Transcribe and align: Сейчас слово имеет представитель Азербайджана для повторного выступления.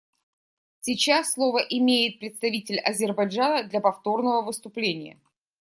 Сейчас 0.79 1.33
слово 1.33 1.59
имеет 1.59 2.17
представитель 2.19 2.79
Азербайджана 2.79 3.65
для 3.69 3.81
повторного 3.81 4.41
выступления. 4.41 5.19